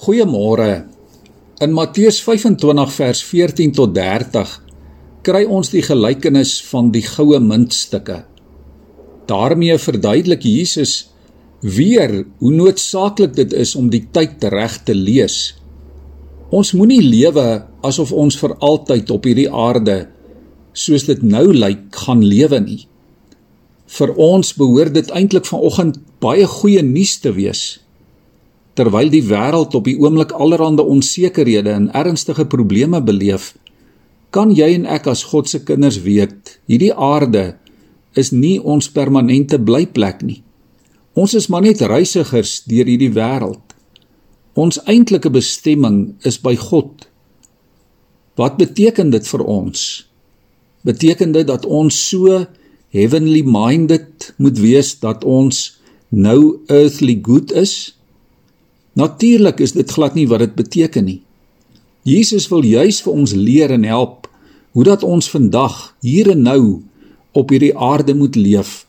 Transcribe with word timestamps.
Goeiemôre. 0.00 0.86
In 1.60 1.74
Matteus 1.76 2.22
25 2.24 2.92
vers 2.94 3.18
14 3.20 3.72
tot 3.76 3.90
30 3.92 4.52
kry 5.26 5.42
ons 5.44 5.68
die 5.74 5.82
gelykenis 5.84 6.54
van 6.70 6.86
die 6.94 7.02
goue 7.04 7.36
muntstukke. 7.44 8.22
Daarmee 9.28 9.76
verduidelik 9.76 10.46
Jesus 10.48 11.10
weer 11.60 12.14
hoe 12.40 12.52
noodsaaklik 12.54 13.34
dit 13.42 13.52
is 13.52 13.74
om 13.76 13.90
die 13.92 14.06
tyd 14.08 14.46
reg 14.54 14.78
te 14.88 14.96
lees. 14.96 15.36
Ons 16.48 16.72
moenie 16.72 17.02
lewe 17.04 17.44
asof 17.84 18.14
ons 18.16 18.40
vir 18.40 18.56
altyd 18.56 19.12
op 19.12 19.28
hierdie 19.28 19.50
aarde 19.52 19.98
soos 20.72 21.04
dit 21.12 21.20
nou 21.20 21.50
lyk 21.52 22.00
gaan 22.06 22.24
lewe 22.24 22.62
nie. 22.64 22.80
Vir 24.00 24.16
ons 24.16 24.56
behoort 24.56 24.96
dit 24.96 25.12
eintlik 25.12 25.44
vanoggend 25.52 26.00
baie 26.24 26.48
goeie 26.48 26.80
nuus 26.88 27.18
te 27.20 27.36
wees 27.36 27.82
terwyl 28.80 29.10
die 29.12 29.26
wêreld 29.28 29.74
op 29.76 29.84
die 29.84 29.98
oomblik 30.00 30.30
allerlei 30.32 30.86
onsekerhede 30.88 31.74
en 31.76 31.90
ernstige 31.92 32.46
probleme 32.48 33.02
beleef, 33.04 33.52
kan 34.32 34.54
jy 34.56 34.70
en 34.78 34.86
ek 34.88 35.10
as 35.10 35.26
God 35.28 35.50
se 35.50 35.60
kinders 35.66 35.98
weet, 36.06 36.56
hierdie 36.70 36.94
aarde 36.94 37.58
is 38.16 38.30
nie 38.32 38.56
ons 38.62 38.88
permanente 38.88 39.58
blyplek 39.60 40.22
nie. 40.24 40.40
Ons 41.18 41.34
is 41.34 41.50
maar 41.52 41.66
net 41.66 41.82
reisigers 41.82 42.62
deur 42.70 42.88
hierdie 42.88 43.12
wêreld. 43.12 43.60
Ons 44.54 44.80
eintlike 44.88 45.30
bestemming 45.30 46.14
is 46.26 46.38
by 46.40 46.56
God. 46.56 47.04
Wat 48.40 48.56
beteken 48.56 49.10
dit 49.12 49.26
vir 49.26 49.44
ons? 49.44 49.84
Beteken 50.86 51.34
dit 51.36 51.46
dat 51.46 51.66
ons 51.66 51.92
so 52.08 52.40
heavenly 52.94 53.42
minded 53.44 54.30
moet 54.38 54.58
wees 54.62 54.94
dat 55.02 55.26
ons 55.26 55.66
nou 56.08 56.62
earthly 56.72 57.18
good 57.22 57.52
is? 57.52 57.99
Natuurlik 58.92 59.60
is 59.60 59.72
dit 59.72 59.90
glad 59.90 60.14
nie 60.14 60.26
wat 60.28 60.42
dit 60.42 60.54
beteken 60.54 61.04
nie. 61.04 61.20
Jesus 62.02 62.48
wil 62.48 62.64
juis 62.64 63.00
vir 63.04 63.12
ons 63.12 63.34
leer 63.36 63.70
en 63.70 63.84
help 63.84 64.28
hoe 64.72 64.84
dat 64.84 65.02
ons 65.04 65.28
vandag 65.30 65.94
hier 66.00 66.30
en 66.30 66.42
nou 66.42 66.62
op 67.36 67.50
hierdie 67.50 67.76
aarde 67.76 68.14
moet 68.14 68.36
leef 68.36 68.86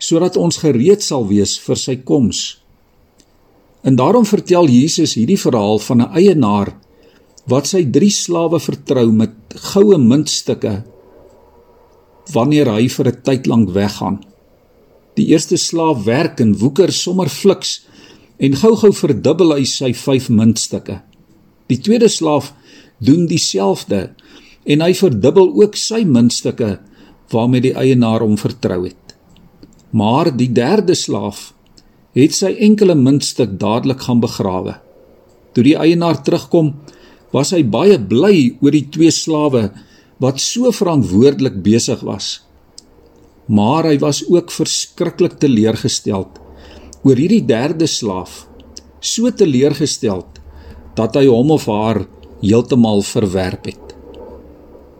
sodat 0.00 0.38
ons 0.40 0.56
gereed 0.62 1.02
sal 1.04 1.26
wees 1.28 1.58
vir 1.60 1.76
sy 1.76 1.94
koms. 2.08 2.38
En 3.84 3.98
daarom 4.00 4.24
vertel 4.24 4.70
Jesus 4.72 5.12
hierdie 5.18 5.36
verhaal 5.40 5.78
van 5.78 6.00
'n 6.00 6.12
eienaar 6.16 6.72
wat 7.44 7.66
sy 7.66 7.84
drie 7.84 8.10
slawe 8.10 8.60
vertrou 8.60 9.12
met 9.12 9.32
goue 9.72 9.98
muntstukke 9.98 10.82
wanneer 12.32 12.72
hy 12.72 12.88
vir 12.88 13.06
'n 13.08 13.22
tyd 13.22 13.46
lank 13.46 13.70
weggaan. 13.70 14.24
Die 15.16 15.26
eerste 15.26 15.56
slaaf 15.56 16.04
werk 16.04 16.40
en 16.40 16.58
woeker 16.58 16.92
sommer 16.92 17.28
fliks 17.28 17.84
en 18.40 18.56
gou-gou 18.56 18.90
verdubbel 18.96 19.54
hy 19.58 19.64
sy 19.68 19.92
5 19.96 20.30
muntstukke. 20.32 21.00
Die 21.68 21.78
tweede 21.84 22.08
slaaf 22.08 22.54
doen 23.04 23.26
dieselfde 23.28 24.10
en 24.64 24.84
hy 24.84 24.92
verdubbel 24.96 25.52
ook 25.60 25.76
sy 25.78 26.02
muntstukke 26.08 26.78
waarmee 27.32 27.68
die 27.68 27.76
eienaar 27.76 28.24
hom 28.24 28.38
vertrou 28.40 28.82
het. 28.86 29.14
Maar 29.92 30.32
die 30.36 30.50
derde 30.54 30.96
slaaf 30.96 31.50
het 32.16 32.34
sy 32.34 32.54
enkele 32.66 32.96
muntstuk 32.98 33.58
dadelik 33.60 34.02
gaan 34.06 34.22
begrawe. 34.22 34.78
Toe 35.54 35.64
die 35.66 35.76
eienaar 35.78 36.18
terugkom, 36.26 36.74
was 37.30 37.52
hy 37.54 37.62
baie 37.62 37.98
bly 37.98 38.56
oor 38.58 38.74
die 38.74 38.88
twee 38.90 39.12
slawe 39.14 39.68
wat 40.22 40.42
so 40.42 40.72
verantwoordelik 40.74 41.60
besig 41.62 42.02
was. 42.06 42.40
Maar 43.46 43.92
hy 43.92 43.98
was 44.02 44.24
ook 44.26 44.50
verskriklik 44.54 45.38
teleurgesteld 45.42 46.40
oor 47.04 47.16
hierdie 47.16 47.44
derde 47.46 47.88
slaaf 47.88 48.44
so 49.00 49.30
teleurgesteld 49.32 50.40
dat 50.98 51.16
hy 51.16 51.26
hom 51.30 51.54
of 51.54 51.66
haar 51.70 52.04
heeltemal 52.40 53.02
verwerp 53.04 53.68
het. 53.70 53.94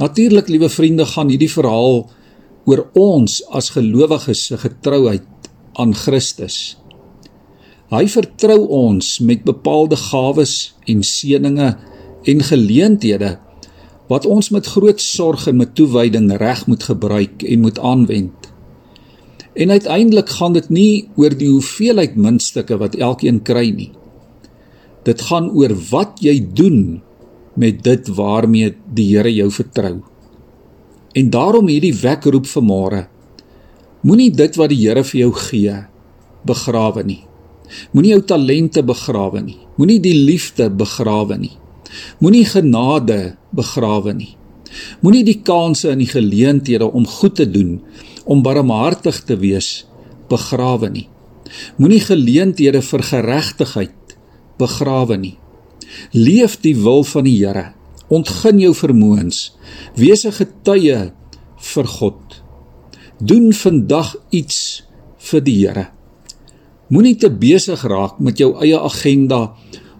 Natuurlik, 0.00 0.48
liewe 0.48 0.68
vriende, 0.72 1.04
gaan 1.06 1.30
hierdie 1.32 1.50
verhaal 1.52 2.06
oor 2.68 2.86
ons 2.98 3.40
as 3.52 3.72
gelowiges 3.74 4.46
se 4.48 4.58
getrouheid 4.62 5.50
aan 5.80 5.94
Christus. 5.96 6.76
Hy 7.92 8.06
vertrou 8.08 8.62
ons 8.72 9.18
met 9.20 9.44
bepaalde 9.44 9.98
gawes 10.00 10.72
en 10.88 11.02
seëninge 11.04 11.74
en 12.32 12.44
geleenthede 12.48 13.34
wat 14.08 14.26
ons 14.28 14.50
met 14.52 14.66
groot 14.66 15.00
sorg 15.00 15.46
en 15.48 15.60
met 15.60 15.74
toewyding 15.76 16.30
reg 16.40 16.64
moet 16.68 16.82
gebruik 16.88 17.44
en 17.44 17.60
moet 17.64 17.78
aanwend. 17.78 18.41
En 19.52 19.70
uiteindelik 19.70 20.28
gaan 20.28 20.52
dit 20.52 20.68
nie 20.68 21.08
oor 21.20 21.34
die 21.36 21.50
hoeveelheid 21.50 22.16
muntstukke 22.16 22.78
wat 22.80 22.96
elkeen 22.96 23.42
kry 23.44 23.68
nie. 23.70 23.90
Dit 25.04 25.20
gaan 25.28 25.50
oor 25.50 25.74
wat 25.90 26.22
jy 26.24 26.38
doen 26.54 27.02
met 27.58 27.82
dit 27.84 28.08
waarmee 28.16 28.72
die 28.94 29.10
Here 29.12 29.32
jou 29.34 29.50
vertrou. 29.52 30.00
En 31.12 31.30
daarom 31.30 31.68
hierdie 31.68 31.94
wekroep 31.94 32.46
vanmôre. 32.48 33.06
Moenie 34.02 34.30
dit 34.32 34.56
wat 34.56 34.72
die 34.72 34.80
Here 34.86 35.04
vir 35.04 35.20
jou 35.26 35.32
gee 35.50 35.74
begrawe 36.48 37.04
nie. 37.04 37.20
Moenie 37.92 38.14
jou 38.14 38.22
talente 38.26 38.82
begrawe 38.82 39.42
nie. 39.44 39.58
Moenie 39.76 40.00
die 40.00 40.16
liefde 40.16 40.70
begrawe 40.70 41.36
nie. 41.38 41.52
Moenie 42.20 42.44
genade 42.48 43.36
begrawe 43.52 44.14
nie. 44.16 44.32
Moenie 45.04 45.24
die 45.26 45.40
kansse 45.44 45.90
en 45.92 46.00
die 46.00 46.08
geleenthede 46.08 46.88
om 46.88 47.06
goed 47.06 47.36
te 47.36 47.46
doen 47.50 47.80
om 48.24 48.42
barmhartig 48.42 49.22
te 49.26 49.36
wees 49.36 49.86
begrawe 50.30 50.90
nie. 50.90 51.08
Moenie 51.76 52.00
geleenthede 52.00 52.82
vir 52.82 53.02
geregtigheid 53.04 54.16
begrawe 54.60 55.18
nie. 55.18 55.36
Leef 56.12 56.58
die 56.64 56.74
wil 56.76 57.04
van 57.04 57.26
die 57.28 57.36
Here. 57.40 57.72
Ontgin 58.12 58.60
jou 58.60 58.72
vermoëns. 58.76 59.52
Wees 59.96 60.24
'n 60.24 60.32
getuie 60.32 61.12
vir 61.56 61.86
God. 61.86 62.42
Doen 63.20 63.52
vandag 63.52 64.16
iets 64.30 64.84
vir 65.18 65.40
die 65.40 65.66
Here. 65.66 65.86
Moenie 66.88 67.16
te 67.16 67.30
besig 67.30 67.82
raak 67.82 68.18
met 68.20 68.38
jou 68.38 68.52
eie 68.60 68.78
agenda 68.78 69.54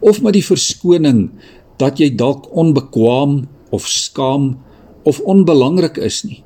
of 0.00 0.22
met 0.22 0.32
die 0.32 0.44
verskoning 0.44 1.30
dat 1.78 1.98
jy 1.98 2.14
dalk 2.14 2.46
onbekwaam 2.54 3.48
of 3.70 3.88
skaam 3.88 4.58
of 5.02 5.20
onbelangrik 5.20 5.96
is 5.96 6.24
nie. 6.24 6.45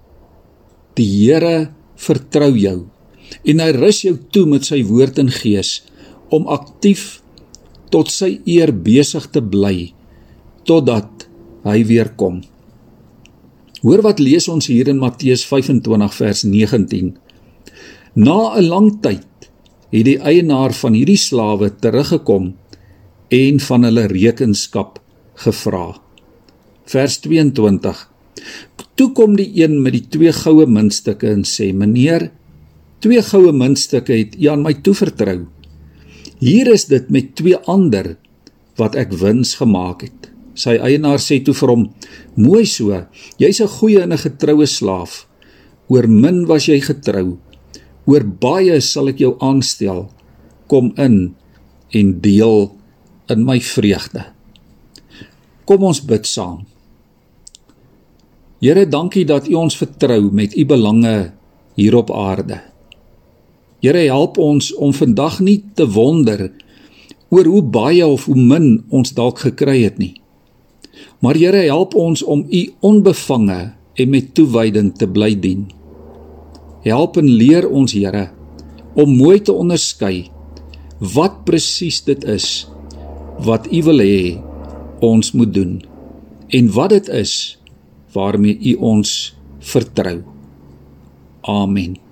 Die 0.98 1.06
Here 1.06 1.70
vertrou 2.00 2.52
jou 2.56 2.78
en 3.46 3.62
hy 3.62 3.70
rus 3.76 4.02
jou 4.04 4.16
toe 4.34 4.46
met 4.48 4.66
sy 4.66 4.82
woord 4.86 5.20
en 5.22 5.30
gees 5.32 5.80
om 6.34 6.48
aktief 6.50 7.20
tot 7.90 8.10
sy 8.12 8.38
eer 8.46 8.72
besig 8.72 9.26
te 9.34 9.42
bly 9.42 9.90
totdat 10.68 11.26
hy 11.66 11.82
weer 11.86 12.12
kom. 12.16 12.40
Hoor 13.80 14.02
wat 14.04 14.20
lees 14.20 14.48
ons 14.52 14.68
hier 14.68 14.90
in 14.92 15.00
Matteus 15.00 15.42
25 15.48 16.14
vers 16.18 16.44
19. 16.44 17.14
Na 18.14 18.56
'n 18.58 18.68
lang 18.68 19.00
tyd 19.00 19.26
het 19.90 20.04
die 20.04 20.18
eienaar 20.18 20.72
van 20.72 20.94
hierdie 20.94 21.18
slawe 21.18 21.70
teruggekom 21.70 22.54
en 23.30 23.60
van 23.60 23.82
hulle 23.84 24.06
rekenskap 24.06 25.00
gevra. 25.34 26.00
Vers 26.84 27.18
22 27.20 28.09
Toe 29.00 29.12
kom 29.16 29.36
die 29.38 29.48
een 29.56 29.78
met 29.80 29.94
die 29.96 30.06
twee 30.12 30.32
goue 30.36 30.66
muntstukke 30.68 31.30
en 31.32 31.44
sê: 31.48 31.72
"Meneer, 31.72 32.30
twee 33.00 33.22
goue 33.22 33.52
muntstukke 33.52 34.12
het 34.12 34.36
u 34.36 34.48
aan 34.52 34.62
my 34.62 34.74
toevertrou. 34.74 35.46
Hier 36.38 36.68
is 36.68 36.84
dit 36.84 37.08
met 37.10 37.34
twee 37.36 37.56
ander 37.64 38.16
wat 38.76 38.94
ek 38.94 39.12
wins 39.12 39.54
gemaak 39.54 40.02
het." 40.02 40.30
Sy 40.54 40.76
eienaar 40.76 41.18
sê 41.18 41.40
toe 41.44 41.54
vir 41.54 41.68
hom: 41.68 41.90
"Mooi 42.36 42.66
so. 42.66 43.06
Jy's 43.38 43.60
'n 43.60 43.68
goeie 43.68 44.02
en 44.02 44.12
'n 44.12 44.18
getroue 44.18 44.66
slaaf. 44.66 45.26
Oor 45.88 46.06
min 46.06 46.46
was 46.46 46.66
jy 46.66 46.80
getrou. 46.80 47.38
Oor 48.06 48.24
baie 48.24 48.80
sal 48.80 49.08
ek 49.08 49.18
jou 49.18 49.36
aanstel. 49.40 50.10
Kom 50.66 50.92
in 50.96 51.34
en 51.92 52.20
deel 52.20 52.76
in 53.28 53.44
my 53.44 53.60
vreugde." 53.60 54.24
Kom 55.64 55.82
ons 55.82 56.00
bid 56.02 56.26
saam. 56.26 56.66
Here, 58.60 58.84
dankie 58.84 59.24
dat 59.24 59.48
U 59.48 59.54
ons 59.56 59.76
vertrou 59.80 60.28
met 60.36 60.52
U 60.52 60.66
belange 60.68 61.32
hier 61.80 61.94
op 61.96 62.10
aarde. 62.12 62.58
Here, 63.80 64.02
help 64.12 64.36
ons 64.36 64.68
om 64.76 64.92
vandag 64.92 65.38
nie 65.40 65.62
te 65.74 65.86
wonder 65.88 66.50
oor 67.32 67.46
hoe 67.48 67.62
baie 67.62 68.04
of 68.04 68.26
hoe 68.28 68.36
min 68.36 68.82
ons 68.92 69.14
dalk 69.16 69.40
gekry 69.46 69.78
het 69.86 69.96
nie. 69.96 70.12
Maar 71.24 71.40
Here, 71.40 71.62
help 71.72 71.96
ons 71.96 72.20
om 72.22 72.44
U 72.44 72.60
onbevange 72.84 73.60
en 73.96 74.12
met 74.12 74.34
toewyding 74.36 74.92
te 74.92 75.08
bly 75.08 75.32
dien. 75.40 75.64
Help 76.84 77.16
en 77.16 77.32
leer 77.32 77.64
ons, 77.64 77.96
Here, 77.96 78.28
om 78.92 79.16
mooi 79.16 79.38
te 79.40 79.56
onderskei 79.56 80.28
wat 81.00 81.46
presies 81.48 82.02
dit 82.04 82.24
is 82.28 82.66
wat 83.40 83.70
U 83.72 83.80
wil 83.88 84.04
hê 84.04 84.36
ons 85.00 85.32
moet 85.32 85.54
doen 85.54 85.78
en 86.52 86.68
wat 86.76 86.92
dit 86.92 87.08
is 87.22 87.32
waarmee 88.12 88.58
U 88.72 88.74
ons 88.74 89.36
vertrou. 89.58 90.22
Amen. 91.40 92.09